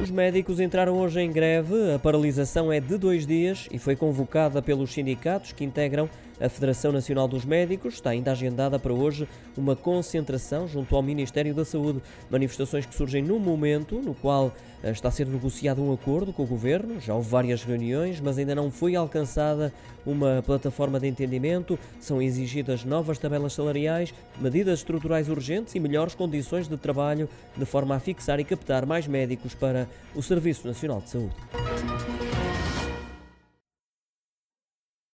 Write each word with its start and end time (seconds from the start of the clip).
Os 0.00 0.12
médicos 0.12 0.60
entraram 0.60 0.96
hoje 0.96 1.20
em 1.20 1.32
greve. 1.32 1.92
A 1.92 1.98
paralisação 1.98 2.72
é 2.72 2.78
de 2.78 2.96
dois 2.96 3.26
dias 3.26 3.68
e 3.72 3.78
foi 3.78 3.96
convocada 3.96 4.62
pelos 4.62 4.92
sindicatos 4.92 5.50
que 5.50 5.64
integram 5.64 6.08
a 6.40 6.48
Federação 6.48 6.92
Nacional 6.92 7.26
dos 7.26 7.44
Médicos. 7.44 7.94
Está 7.94 8.10
ainda 8.10 8.30
agendada 8.30 8.78
para 8.78 8.92
hoje 8.92 9.28
uma 9.56 9.74
concentração 9.74 10.68
junto 10.68 10.94
ao 10.94 11.02
Ministério 11.02 11.52
da 11.52 11.64
Saúde. 11.64 12.00
Manifestações 12.30 12.86
que 12.86 12.94
surgem 12.94 13.22
num 13.22 13.40
momento 13.40 13.96
no 13.96 14.14
qual 14.14 14.52
eh, 14.82 14.90
está 14.90 15.08
a 15.08 15.10
ser 15.10 15.26
negociado 15.26 15.82
um 15.82 15.92
acordo 15.92 16.32
com 16.32 16.44
o 16.44 16.46
governo. 16.46 17.00
Já 17.00 17.14
houve 17.14 17.28
várias 17.28 17.64
reuniões, 17.64 18.20
mas 18.20 18.38
ainda 18.38 18.54
não 18.54 18.70
foi 18.70 18.94
alcançada 18.94 19.72
uma 20.06 20.42
plataforma 20.46 21.00
de 21.00 21.08
entendimento. 21.08 21.78
São 22.00 22.22
exigidas 22.22 22.84
novas 22.84 23.18
tabelas 23.18 23.52
salariais, 23.52 24.14
medidas 24.40 24.78
estruturais 24.78 25.28
urgentes 25.28 25.74
e 25.74 25.80
melhores 25.80 26.14
condições 26.14 26.68
de 26.68 26.76
trabalho, 26.76 27.28
de 27.56 27.64
forma 27.64 27.96
a 27.96 28.00
fixar 28.00 28.38
e 28.38 28.44
captar 28.44 28.86
mais 28.86 29.08
médicos 29.08 29.54
para 29.54 29.87
o 30.14 30.22
Serviço 30.22 30.66
Nacional 30.66 31.00
de 31.00 31.10
Saúde. 31.10 31.34